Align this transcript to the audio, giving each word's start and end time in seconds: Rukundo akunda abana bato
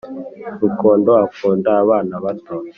Rukundo 0.61 1.09
akunda 1.25 1.69
abana 1.81 2.13
bato 2.23 2.55